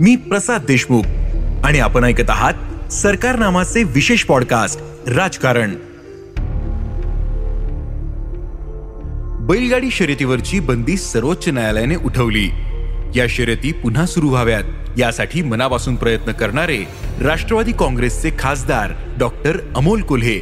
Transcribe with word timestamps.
मी 0.00 0.16
प्रसाद 0.16 0.62
देशमुख. 0.68 1.02
आणि 1.64 1.78
आपण 1.78 2.04
ऐकत 2.04 2.30
आहात 2.30 2.92
सरकार 2.92 3.38
नामाचे 3.38 3.82
विशेष 3.82 4.24
पॉडकास्ट 4.24 4.80
राजकारण. 5.10 5.74
बैलगाडी 9.46 9.90
शर्यतीवरची 9.90 10.60
बंदी 10.60 10.96
सर्वोच्च 10.96 11.48
न्यायालयाने 11.48 11.96
उठवली. 11.96 12.48
या 13.14 13.26
शर्यती 13.28 13.72
पुन्हा 13.72 14.06
सुरू 14.06 14.28
व्हाव्यात 14.28 14.62
यासाठी 14.98 15.42
मनापासून 15.42 15.96
प्रयत्न 15.96 16.32
करणारे 16.32 16.78
राष्ट्रवादी 17.20 17.72
काँग्रेसचे 17.72 18.30
खासदार 18.38 18.92
डॉक्टर 19.18 19.58
अमोल 19.76 20.02
कोल्हे 20.02 20.40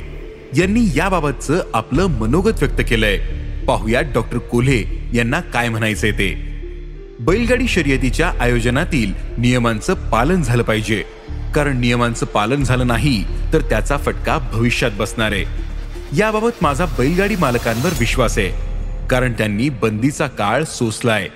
यांनी 0.58 0.80
याबाबतचं 0.96 1.62
आपलं 1.74 2.06
मनोगत 2.06 2.62
व्यक्त 2.62 2.82
केलंय. 2.88 3.18
पाहुयात 3.66 4.04
डॉक्टर 4.14 4.38
कोल्हे 4.38 5.08
यांना 5.14 5.40
काय 5.40 5.68
म्हणायचंय 5.68 6.10
ते. 6.10 6.53
बैलगाडी 7.20 7.68
शर्यतीच्या 7.68 8.32
आयोजनातील 8.40 9.14
नियमांचं 9.38 9.94
पालन 9.94 10.42
झालं 10.42 10.62
पाहिजे. 10.62 11.04
कारण 11.54 11.80
नियमांचं 11.80 12.26
पालन 12.26 12.62
झालं 12.62 12.86
नाही 12.86 13.24
तर 13.52 13.60
त्याचा 13.60 13.96
फटका 13.96 14.38
भविष्यात 14.38 14.90
बसणार 14.96 15.32
आहे. 15.32 15.44
याबाबत 16.18 16.50
माझा 16.62 16.84
बैलगाडी 16.84 17.36
मालकांवर 17.36 17.90
विश्वास 18.00 18.38
आहे. 18.38 18.50
कारण 19.06 19.32
त्यांनी 19.32 19.68
बंदीचा 19.68 20.26
काळ 20.26 20.64
सोसलाय. 20.64 21.28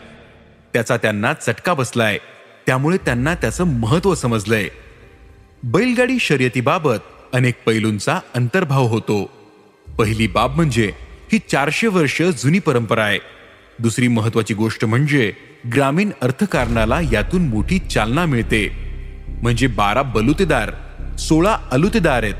त्याचा 0.72 0.96
त्यांना 0.96 1.32
चटका 1.32 1.74
बसलाय. 1.74 2.18
त्यामुळे 2.66 2.96
त्यांना 2.96 3.34
त्याचं 3.34 3.64
महत्त्व 3.64 4.14
समजलंय. 4.14 4.68
बैलगाडी 5.62 6.18
शर्यतीबाबत 6.20 6.98
अनेक 7.32 7.54
पैलूंचा 7.66 8.20
अंतर्भाव 8.34 8.86
होतो. 8.86 9.30
पहिली 9.98 10.26
बाब 10.26 10.56
म्हणजे 10.56 10.92
ही 11.32 11.38
चारशे 11.38 11.86
वर्ष 11.86 12.22
जुनी 12.22 12.58
परंपरा 12.58 13.04
आहे. 13.04 13.37
दुसरी 13.78 14.08
महत्वाची 14.08 14.54
गोष्ट 14.54 14.84
म्हणजे 14.84 15.32
ग्रामीण 15.74 16.10
अर्थकारणाला 16.22 17.00
यातून 17.12 17.48
मोठी 17.48 17.78
चालना 17.78 18.24
मिळते. 18.26 18.68
म्हणजे 19.42 19.66
बारा 19.66 20.02
बलुतेदार 20.02 20.70
सोळा 21.18 21.56
अलुतेदार 21.70 22.22
आहेत. 22.22 22.34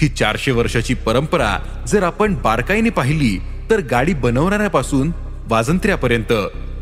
ही 0.00 0.08
चारशे 0.08 0.50
वर्षाची 0.50 0.94
परंपरा 0.94 1.84
जर 1.88 2.02
आपण 2.02 2.34
बारकाईने 2.34 2.90
पाहिली 2.90 3.38
तर 3.70 3.80
गाडी 3.80 4.14
बनवणाऱ्यापासून 4.14 5.12
वाजंत्र्यापर्यंत 5.48 6.32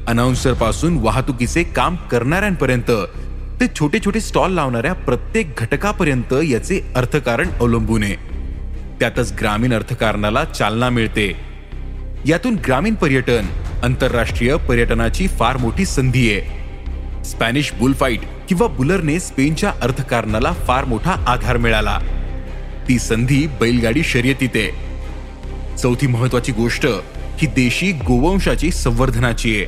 अनाउन्सरपासून 0.06 0.98
वाहतुकीचे 0.98 1.62
काम 1.62 1.96
करणाऱ्यांपर्यंत 1.96 2.90
ते 3.60 3.66
छोटे 3.80 3.98
छोटे 4.04 4.20
स्टॉल 4.20 4.52
लावणाऱ्या 4.52 4.92
प्रत्येक 4.92 5.54
घटकापर्यंत 5.58 6.34
याचे 6.44 6.80
अर्थकारण 6.96 7.48
अवलंबून 7.60 8.02
आहे. 8.02 8.16
त्यातच 9.00 9.32
ग्रामीण 9.40 9.72
अर्थकारणाला 9.72 10.44
चालना 10.44 10.88
मिळते. 10.90 11.32
यातून 12.26 12.54
ग्रामीण 12.66 12.94
पर्यटन 12.94 13.46
आंतरराष्ट्रीय 13.84 14.56
पर्यटनाची 14.56 15.28
फार 15.28 15.56
मोठी 15.56 15.84
संधी 15.84 16.32
आहे. 16.32 16.64
स्पॅनिश 17.24 17.72
बुलफाईट 17.72 18.20
किंवा 18.48 18.66
बुलरने 18.66 19.20
स्पेनच्या 19.20 19.72
अर्थकारणाला 19.82 20.52
फार 20.52 20.84
मोठा 20.84 21.10
आधार 21.10 21.56
मिळाला. 21.56 21.98
ती 22.88 22.98
संधी 22.98 23.46
बैलगाडी 23.46 24.02
शर्यतीत 24.04 24.48
आहे. 24.54 24.70
चौथी 25.76 26.06
महत्वाची 26.06 26.52
गोष्ट 26.52 26.86
ही 27.38 27.46
देशी 27.46 27.92
गोवंशाची 27.92 28.70
संवर्धनाची 28.70 29.56
आहे. 29.56 29.66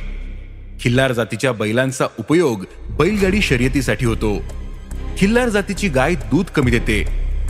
खिल्लार 0.79 1.11
जातीच्या 1.11 1.51
बैलांचा 1.51 2.05
उपयोग 2.19 2.65
बैलगाडी 2.89 3.41
शर्यतीसाठी 3.41 4.05
होतो. 4.05 4.43
खिल्लार 5.17 5.49
जातीची 5.49 5.87
गाय 5.87 6.13
दूध 6.13 6.45
कमी 6.45 6.71
देते. 6.71 7.03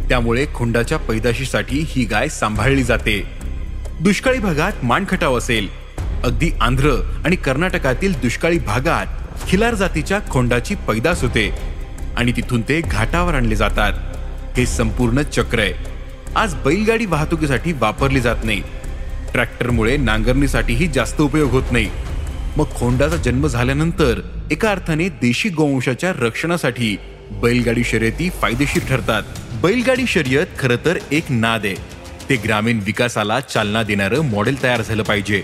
त्यामुळे 0.10 0.46
खोंडाच्या 0.54 0.98
पैदाशीसाठी 0.98 1.86
ही 1.88 2.06
गाय 2.06 2.28
सांभाळली 2.28 2.84
जाते. 2.84 3.24
दुष्काळी 4.02 4.40
भागात 4.40 4.72
मानखटाव 4.84 5.38
असेल. 5.38 5.87
अगदी 6.24 6.52
आंध्र 6.62 6.92
आणि 7.26 7.36
कर्नाटकातील 7.36 8.14
दुष्काळी 8.14 8.60
भागात 8.60 9.06
खिलार 9.48 9.74
जातीच्या 9.74 10.20
खोंडाची 10.30 10.76
पैदास 10.76 11.22
होते 11.22 11.50
आणि 12.18 12.32
तिथून 12.32 12.62
ते 12.62 12.82
घाटावर 12.82 13.34
आणले 13.34 13.56
जातात. 13.56 13.94
हे 14.58 14.66
संपूर्ण 14.66 15.22
चक्र 15.22 15.60
आहे 15.60 15.74
आज 16.36 16.56
बैलगाडी 16.56 17.06
वाहतुकीसाठी 17.06 17.74
वापरली 17.74 18.20
जात 18.20 18.36
नाही. 18.44 18.62
ट्रॅक्टरमुळे 19.32 19.98
नांगरणीसाठीही 19.98 20.88
जास्त 20.88 21.22
उपयोग 21.22 21.52
होत 21.52 21.72
नाही. 21.72 21.90
मग 22.58 22.66
खोंडाचा 22.76 23.16
जन्म 23.16 23.48
झाल्यानंतर 23.48 24.22
एका 24.52 24.72
अर्थाने 24.72 25.10
देशी 25.10 25.50
गोवंशाच्या 25.50 26.12
रक्षणासाठी 26.20 26.98
बैलगाडी 27.32 27.84
शर्यती 27.84 28.30
फायदेशीर 28.30 28.84
ठरतात. 28.90 29.24
बैलगाडी 29.62 30.08
शर्यत 30.08 30.48
खरं 30.60 30.76
तर 30.86 30.98
एक 31.12 31.24
नाद 31.30 31.66
आहे. 31.66 31.76
ते 32.30 32.36
ग्रामीण 32.36 32.80
विकासाला 32.86 33.40
चालना 33.40 33.84
देणारं 33.84 34.22
मॉडेल 34.22 34.64
तयार 34.64 34.82
झालं 34.82 35.04
पाहिजे. 35.04 35.44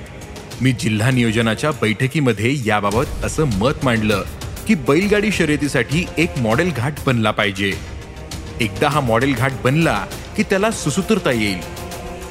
मी 0.62 0.72
जिल्हा 0.72 1.12
नियोजनाच्या 1.12 1.72
बैठकीमध्ये 1.72 2.56
याबाबत 2.66 3.26
असं 3.26 3.46
मत 3.46 3.72
मांडलं 3.84 4.24
की 4.68 4.76
बैलगाडी 4.76 5.32
शर्यतीसाठी 5.32 6.06
एक 6.18 6.38
मॉडेल 6.38 6.72
घाट 6.78 6.94
बनला 7.06 7.32
पाहिजे. 7.32 7.74
एकदा 8.62 8.90
हा 8.90 9.00
मॉडेल 9.00 9.36
घाट 9.36 9.52
बनला 9.64 10.06
की 10.38 10.44
त्याला 10.44 10.72
सुसूत्रता 10.72 11.32
येईल. 11.32 11.58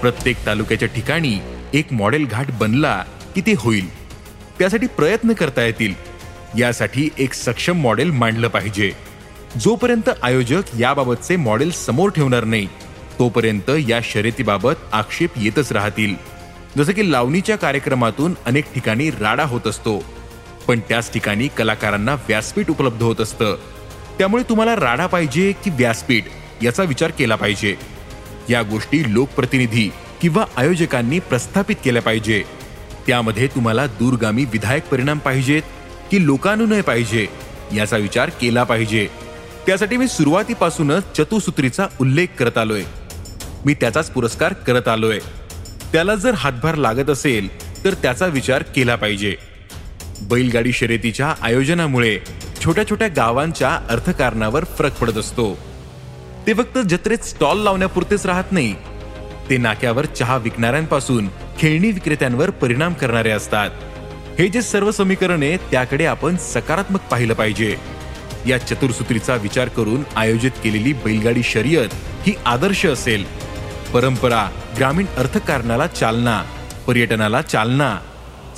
प्रत्येक 0.00 0.36
तालुक्याच्या 0.46 0.88
ठिकाणी 0.88 1.38
एक 1.74 1.92
मॉडेल 1.92 2.26
घाट 2.30 2.46
बनला 2.50 3.04
की 3.34 3.40
ते 3.40 3.54
होईल. 3.58 3.94
त्यासाठी 4.58 4.86
प्रयत्न 4.86 5.32
करता 5.32 5.62
येतील. 5.62 5.94
यासाठी 6.58 7.08
एक 7.18 7.32
सक्षम 7.32 7.76
मॉडेल 7.76 8.10
मांडलं 8.10 8.48
पाहिजे. 8.48 8.92
जोपर्यंत 9.60 10.10
आयोजक 10.22 10.62
याबाबतचे 10.80 11.36
मॉडेल 11.36 11.70
समोर 11.70 12.10
ठेवणार 12.10 12.44
नाही 12.44 12.66
तोपर्यंत 13.18 13.70
या 13.88 14.00
शर्यतीबाबत 14.04 14.74
आक्षेप 14.92 15.30
येतच 15.36 15.72
राहतील. 15.72 16.31
जसं 16.78 16.92
की 16.92 17.12
लावणीच्या 17.12 17.56
कार्यक्रमातून 17.56 18.34
अनेक 18.46 18.72
ठिकाणी 18.74 19.10
राडा 19.10 19.44
होत 19.44 19.66
असतो. 19.66 20.04
पण 20.68 20.80
त्याच 20.80 21.12
ठिकाणी 21.12 21.48
कलाकारांना 21.48 22.14
व्यासपीठ 22.14 22.70
उपलब्ध 22.70 23.02
होत 23.02 23.20
असतं. 23.20 23.56
त्यामुळे 24.18 24.42
तुम्हाला 24.42 24.76
राडा 24.76 25.06
पाहिजे 25.06 25.52
की 25.64 25.70
व्यासपीठ 25.70 26.24
याचा 26.62 26.82
विचार 26.82 27.10
केला 27.10 27.36
पाहिजे. 27.36 27.76
या 28.50 28.62
गोष्टी 28.62 29.14
लोकप्रतिनिधी 29.14 29.90
किंवा 30.20 30.44
आयोजकांनी 30.56 31.18
प्रस्थापित 31.18 31.76
केल्या 31.84 32.02
पाहिजे. 32.02 32.42
त्यामध्ये 33.06 33.46
तुम्हाला 33.46 33.86
दूरगामी 33.86 34.44
विधायक 34.44 34.88
परिणाम 34.88 35.18
पाहिजेत 35.18 35.62
की 36.10 36.26
लोकानुनय 36.26 36.80
पाहिजे 36.80 37.26
याचा 37.74 37.96
विचार 37.96 38.28
केला 38.28 38.64
पाहिजे. 38.64 39.08
त्यासाठी 39.66 39.96
मी 39.96 40.08
सुरुवातीपासूनच 40.08 41.02
चतुसूत्रीचा 41.16 41.86
उल्लेख 42.00 42.26
करत 42.38 42.58
आलोय. 42.58 42.82
मी 43.66 43.74
त्याचाच 43.74 44.10
पुरस्कार 44.10 44.52
करत 44.52 44.88
आलोय. 44.88 45.18
त्याला 45.92 46.14
जर 46.14 46.34
हातभार 46.34 46.74
लागत 46.74 47.10
असेल 47.10 47.48
तर 47.84 47.94
त्याचा 47.94 48.26
विचार 48.26 48.62
केला 48.62 48.96
पाहिजे. 48.96 49.36
बैलगाडी 50.22 50.72
शर्यतीच्या 50.72 51.34
आयोजनामुळे 51.42 52.18
छोट्या 52.64 52.90
छोट्या 52.90 53.08
गावांच्या 53.08 53.78
अर्थकारणावर 53.90 54.64
फरक 54.64 54.98
पडत 54.98 55.16
असतो. 55.16 55.58
ते 56.46 56.54
फक्त 56.54 56.78
जत्रेत 56.78 57.18
स्टॉल 57.18 57.58
लावण्यापुरतेच 57.58 58.26
राहत 58.26 58.52
नाही. 58.52 58.74
ते 59.50 59.56
नाक्यावर 59.56 60.06
चहा 60.06 60.36
विकणाऱ्यांपासून 60.36 61.28
खेळणी 61.58 61.90
विक्रेत्यांवर 61.90 62.50
परिणाम 62.50 62.92
करणारे 62.92 63.30
असतात. 63.30 63.70
हे 64.38 64.48
जे 64.48 64.62
सर्व 64.62 64.90
समीकरण 64.90 65.42
आहे 65.42 65.56
त्याकडे 65.56 66.04
आपण 66.04 66.36
सकारात्मक 66.36 67.00
पाहिलं 67.00 67.34
पाहिजे. 67.34 67.76
या 68.46 68.58
चतुर्सूत्रीचा 68.58 69.34
विचार 69.34 69.68
करून 69.68 70.02
आयोजित 70.16 70.50
केलेली 70.50 70.92
बैलगाडी 70.92 71.42
शर्यत 71.42 71.88
ही 72.26 72.34
आदर्श 72.46 72.86
असेल. 72.86 73.51
परंपरा 73.94 74.48
ग्रामीण 74.78 75.06
अर्थकारणाला 75.16 75.86
चालना 75.86 76.42
पर्यटनाला 76.86 77.42
चालना. 77.42 77.98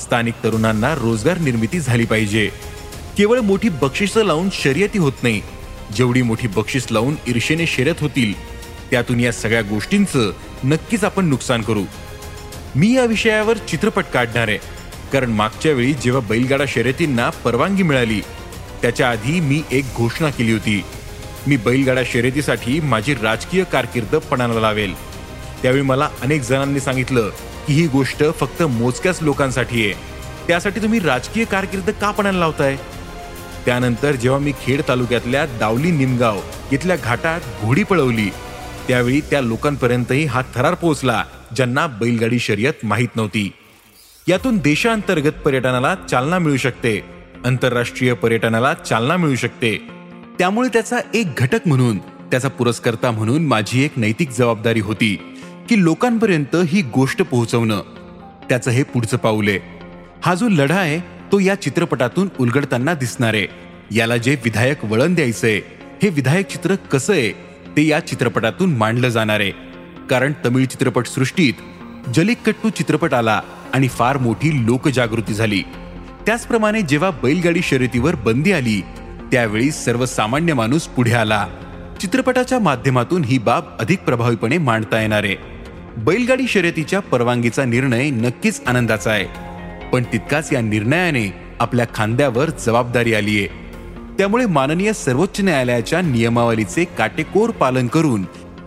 स्थानिक 0.03 0.35
तरुणांना 0.45 0.95
रोजगार 0.95 1.39
निर्मिती 1.39 1.81
झाली 1.81 2.05
पाहिजे. 2.05 2.51
केवळ 3.19 3.39
मोठी 3.39 3.69
बक्षिसं 3.69 4.25
लावून 4.25 4.49
शर्यती 4.53 4.99
होत 4.99 5.13
नाही. 5.23 5.41
जेवढी 5.97 6.23
मोठी 6.23 6.49
बक्षीस 6.49 6.87
लावून 6.91 7.15
ईर्षेने 7.29 7.67
शर्यत 7.67 7.95
होतील 8.01 8.33
त्यातून 8.91 9.21
या 9.21 9.33
सगळ्या 9.33 9.63
गोष्टींचं 9.63 10.33
नक्कीच 10.65 11.05
आपण 11.05 11.25
नुकसान 11.25 11.63
करू. 11.63 11.83
मी 12.77 12.93
या 12.93 13.05
विषयावर 13.05 13.57
चित्रपट 13.57 14.05
काढणार 14.05 14.49
आहे. 14.49 14.59
कारण 15.13 15.31
मागच्या 15.31 15.73
वेळी 15.73 15.93
जेव्हा 15.93 16.29
बैलगाडा 16.29 16.65
शर्यतींना 16.69 17.31
परवानगी 17.31 17.83
मिळाली 17.83 18.21
त्याच्या 18.83 19.11
आधी 19.11 19.41
मी 19.41 19.63
एक 19.71 19.85
घोषणा 19.97 20.31
केली 20.31 20.53
होती. 20.53 20.85
मी 21.47 21.57
बैलगाडा 21.57 22.03
शर्यतीसाठी 22.13 22.81
माझी 22.81 23.15
राजकीय 23.15 23.65
कारकीर्द 23.65 24.17
पणाला 24.17 24.61
लावेल. 24.61 25.14
त्यावेळी 25.65 25.83
मला 25.83 26.09
अनेक 26.23 26.43
जणांनी 26.43 26.81
सांगितलं 26.81 27.31
की 27.67 27.75
ही 27.75 27.87
गोष्ट 27.87 28.25
फक्त 28.41 28.63
मोजक्याच 28.63 29.19
लोकांसाठी 29.23 29.85
आहे. 29.85 29.95
त्यासाठी 30.49 30.83
तुम्ही 30.83 30.99
राजकीय 31.01 31.45
कारकीर्द 31.45 31.91
का 31.91 32.11
पणाला 32.11 32.39
लावताय? 32.39 32.77
त्यानंतर 33.67 34.13
जेव्हा 34.13 34.41
मी 34.41 34.53
खेड 34.63 34.83
तालुक्यातल्या 34.89 35.47
दावली 35.47 35.91
निमगाव 35.91 36.41
इथल्या 36.73 36.97
घाटात 36.97 37.41
घोडी 37.63 37.83
पळवली 37.83 38.31
त्यावेळी 38.89 39.21
त्या 39.21 39.41
लोकांपर्यंतही 39.41 40.25
हा 40.25 40.43
थरार 40.55 40.75
पोहोचला 40.75 41.25
ज्यांना 41.57 41.87
बैलगाडी 41.87 42.39
शर्यत 42.39 42.85
माहीत 42.85 43.17
नव्हती. 43.17 43.53
यातून 44.29 44.59
देशांतर्गत 44.59 45.33
पर्यटनाला 45.33 45.95
चालना 45.95 46.39
मिळू 46.39 46.57
शकते 46.57 47.05
आंतरराष्ट्रीय 47.45 48.13
पर्यटनाला 48.13 48.75
चालना 48.75 49.17
मिळू 49.17 49.37
शकते. 49.37 49.77
त्यामुळे 50.39 50.69
त्याचा 50.69 50.99
एक 51.15 51.27
घटक 51.37 51.61
म्हणून 51.67 51.99
त्याचा 51.99 52.49
पुरस्कर्ता 52.49 53.11
म्हणून 53.11 53.47
माझी 53.47 53.85
एक 53.85 53.93
नैतिक 53.97 54.31
जबाबदारी 54.31 54.81
होती. 54.81 55.34
की 55.69 55.83
लोकांपर्यंत 55.85 56.57
ही 56.67 56.83
गोष्ट 56.83 57.23
पोहोचवणं. 57.23 57.83
त्याचं 58.49 58.71
हे 58.71 58.83
पुढचं 58.83 59.17
पाऊल 59.17 59.49
आहे. 59.49 59.59
हा 60.23 60.35
जो 60.35 60.49
लढा 60.49 60.77
आहे 60.77 60.99
तो 61.33 61.39
या 61.39 61.55
चित्रपटातून 61.55 62.29
उलगडताना 62.41 62.95
दिसणार. 62.95 63.35
आहे 63.35 63.47
याला 63.91 64.17
जे 64.17 64.37
विधायक 64.45 64.85
वळण 64.85 65.15
द्यायचंय 65.15 65.61
हे 66.03 66.09
विधायक 66.09 66.47
चित्र 66.47 66.75
कसं 66.75 67.13
आहे 67.13 67.33
ते 67.77 67.87
या 67.87 68.01
चित्रपटातून 68.01 68.77
मांडलं 68.77 69.09
जाणार 69.09 69.41
आहे. 69.41 69.51
कारण 70.11 70.33
तमिळ 70.45 70.65
चित्रपटसृष्टीत 70.65 71.55
जलिकट्टू 72.15 72.69
चित्रपट 72.69 73.15
आला 73.15 73.41
आणि 73.75 73.89
फार 73.89 74.19
मोठी 74.19 74.67
लोकजागृती 74.67 75.35
झाली. 75.35 75.63
त्याचप्रमाणे 76.27 76.83
जेव्हा 76.83 77.11
बैलगाडी 77.11 77.61
शर्यतीवर 77.63 78.15
बंदी 78.15 78.53
आली 78.53 78.81
त्यावेळी 79.33 79.71
सर्वसामान्य 79.71 80.55
माणूस 80.55 80.83
पुढे 80.83 81.13
आला. 81.13 81.47
चित्रपटाच्या 82.01 82.59
माध्यमातून 82.59 83.25
ही 83.25 83.39
बाब 83.39 83.65
अधिक 83.79 83.99
प्रभावीपणे 83.99 84.59
मांडता 84.59 85.01
येणार 85.01 85.25
आहे. 85.25 85.54
बैलगाडी 85.97 86.47
शर्यतीच्या 86.49 87.01
परवानगीचा 87.01 87.65
निर्णय 87.65 88.11
नक्कीच 88.11 88.61
आनंदाचा 88.67 89.11
आहे. 89.11 89.25
पण 89.93 90.03
तितकाच 90.03 90.53
या 90.53 90.61
निर्णयाने 90.61 91.33
आपल्या 91.61 91.87
खांद्यावर 91.95 92.51
जबाबदारी 92.51 93.15
आली 93.15 93.39
आहे 93.39 93.47
त्यामुळे 94.19 94.47
माननीय 94.47 94.93
सर्वोच्च 94.93 95.41
न्यायालयाच्या 95.41 96.01
नियमावलीचे 96.01 96.85
काटेकोर 96.99 97.51
पालन 97.51 97.87
करून 97.87 98.23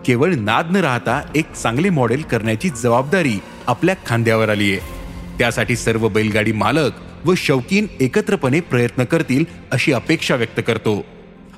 केवळ 0.06 0.34
नाद 0.34 0.70
न 0.70 0.76
राहता 0.76 1.20
एक 1.34 1.52
चांगले 1.52 1.90
मॉडेल 1.90 2.22
करण्याची 2.22 2.68
जबाबदारी 2.68 3.38
आपल्या 3.66 3.94
खांद्यावर 4.06 4.48
आली 4.48 4.72
आहे 4.72 4.80
त्यासाठी 5.38 5.76
सर्व 5.76 6.08
बैलगाडी 6.08 6.52
मालक 6.52 6.92
व 7.24 7.34
शौकीन 7.36 7.86
एकत्रपणे 8.00 8.60
प्रयत्न 8.60 9.04
करतील 9.04 9.44
अशी 9.72 9.92
अपेक्षा 9.92 10.34
व्यक्त 10.34 10.60
करतो. 10.66 11.04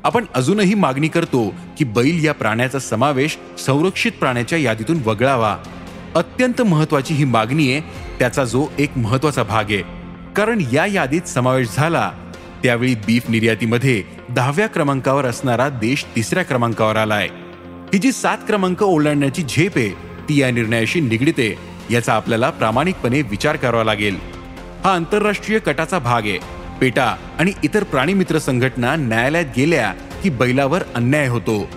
आपण 0.05 0.25
अजूनही 0.35 0.75
मागणी 0.75 1.09
करतो 1.09 1.55
की 1.79 1.85
बैल 1.85 2.25
या 2.25 2.35
प्राण्याचा 2.35 2.79
समावेश 2.79 3.39
संरक्षित 3.59 4.13
प्राण्याच्या 4.13 4.59
यादीतून 4.59 4.99
वगळावा. 5.05 5.57
अत्यंत 6.15 6.63
महत्वाची 6.63 7.15
ही 7.15 7.25
मागणी 7.25 7.73
आहे 7.73 7.81
त्याचा 8.19 8.45
जो 8.45 8.67
एक 8.79 8.99
महत्त्वाचा 8.99 9.43
भाग 9.43 9.65
आहे. 9.65 9.83
कारण 10.37 10.63
या 10.73 10.87
यादीत 10.87 11.23
समावेश 11.23 11.69
झाला 11.77 12.11
त्यावेळी 12.63 12.95
बीफ 12.95 13.31
निर्यातीमध्ये 13.31 14.03
दहाव्या 14.29 14.67
क्रमांकावर 14.67 15.25
असणारा 15.25 15.69
देश 15.69 16.07
तिसऱ्या 16.17 16.43
क्रमांकावर 16.43 16.97
आलाय. 16.97 17.29
ही 17.93 17.99
जी 17.99 18.13
सात 18.13 18.39
क्रमांक 18.47 18.83
ओलांडण्याची 18.83 19.43
झेप 19.43 19.73
आहे 19.77 19.91
ती 20.29 20.41
या 20.41 20.51
निर्णयाशी 20.51 21.01
निगडीत 21.01 21.39
आहे 21.39 21.55
याचा 21.95 22.13
आपल्याला 22.13 22.51
प्रामाणिकपणे 22.51 23.23
विचार 23.23 23.57
करावा 23.57 23.85
लागेल. 23.85 24.17
हा 24.85 24.95
आंतरराष्ट्रीय 24.95 25.59
कटाचा 25.59 25.99
भाग 25.99 26.23
आहे. 26.23 26.60
पेटा 26.81 27.17
आणि 27.39 27.53
इतर 27.65 27.85
प्राणीमित्र 27.85 28.39
संघटना 28.39 28.97
न्यायालयात 28.97 29.45
गेल्या 29.57 29.93
की 30.23 30.31
बैलावर 30.31 30.83
अन्याय 30.95 31.29
होतो. 31.29 31.69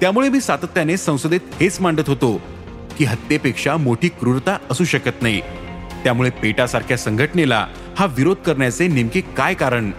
त्यामुळे 0.00 0.28
मी 0.28 0.40
सातत्याने 0.40 0.96
संसदेत 0.96 1.40
हेच 1.60 1.80
मांडत 1.80 2.08
होतो 2.08 2.40
की 2.98 3.04
हत्येपेक्षा 3.04 3.76
मोठी 3.76 4.08
क्रूरता 4.08 4.58
असू 4.70 4.84
शकत 4.84 5.22
नाही. 5.22 5.40
त्यामुळे 6.04 6.30
पेटासारख्या 6.30 6.96
संघटनेला 6.96 7.66
हा 7.98 8.06
विरोध 8.06 8.36
करण्याचे 8.36 8.88
नेमके 8.88 9.20
काय 9.20 9.54
कारण? 9.54 9.90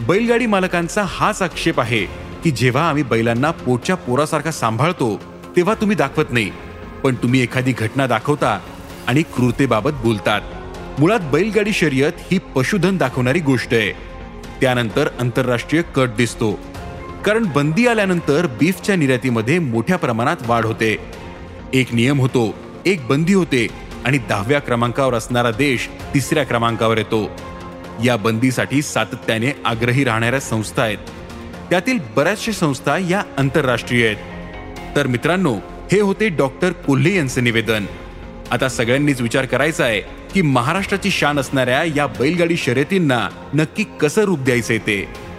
बैलगाडी 0.00 0.46
मालकांचा 0.46 1.02
हाच 1.06 1.42
आक्षेप 1.42 1.80
आहे 1.80 2.04
की 2.44 2.50
जेव्हा 2.50 2.88
आम्ही 2.88 3.02
बैलांना 3.02 3.50
पोटच्या 3.50 3.96
पोरासारखा 3.96 4.50
सांभाळतो 4.50 5.20
तेव्हा 5.56 5.74
तुम्ही 5.74 5.96
दाखवत 5.96 6.24
नाही. 6.30 6.50
पण 7.04 7.14
तुम्ही 7.14 7.42
एखादी 7.42 7.72
घटना 7.72 8.06
दाखवता 8.06 8.60
आणि 9.06 9.22
क्रूरतेबाबत 9.22 9.90
बोलतात. 9.90 10.40
मुळात 10.98 11.20
बैलगाडी 11.20 11.72
शर्यत 11.72 12.12
ही 12.30 12.38
पशुधन 12.38 12.96
दाखवणारी 12.96 13.40
गोष्ट 13.40 13.74
आहे. 13.74 13.92
त्यानंतर 14.60 15.08
आंतरराष्ट्रीय 15.20 15.82
कट 15.94 16.08
दिसतो. 16.08 16.52
कारण 17.24 17.46
बंदी 17.54 17.86
आल्यानंतर 17.86 18.46
बीफच्या 18.46 18.96
निर्यातीमध्ये 18.96 19.58
मोठ्या 19.58 19.96
प्रमाणात 19.98 20.36
वाढ 20.46 20.64
होते. 20.64 20.98
एक 21.74 21.94
नियम 21.94 22.20
होतो 22.20 22.54
एक 22.86 23.06
बंदी 23.06 23.34
होते 23.34 23.66
आणि 24.04 24.18
दहाव्या 24.18 24.60
क्रमांकावर 24.60 25.14
असणारा 25.14 25.50
देश 25.50 25.88
तिसऱ्या 26.14 26.44
क्रमांकावर 26.44 26.98
येतो. 26.98 27.30
या 28.04 28.16
बंदीसाठी 28.16 28.82
सातत्याने 28.82 29.56
आग्रही 29.64 30.04
राहणाऱ्या 30.04 30.40
संस्था 30.40 30.82
आहेत. 30.82 30.98
त्यातील 31.70 31.98
बऱ्याचशा 32.16 32.52
संस्था 32.52 32.98
या 32.98 33.22
आंतरराष्ट्रीय 33.38 34.06
आहेत. 34.06 34.16
तर 34.96 35.06
मित्रांनो 35.06 35.54
हे 35.92 36.00
होते 36.00 36.28
डॉक्टर 36.28 36.72
कोल्हे 36.72 37.16
यांचं 37.16 37.44
निवेदन. 37.44 37.86
आता 38.50 38.68
सगळ्यांनीच 38.68 39.20
विचार 39.20 39.46
करायचा 39.46 39.84
आहे 39.84 40.00
की 40.34 40.42
महाराष्ट्राची 40.42 41.10
शान 41.10 41.38
असणाऱ्या 41.38 41.82
या 41.96 42.06
बैलगाडी 42.06 42.56
शर्यतींना 42.56 43.28
नक्की 43.54 43.84
कसं 44.00 44.22
रूप 44.22 44.38
द्यायचंय 44.38 44.78
ते? 44.78 45.29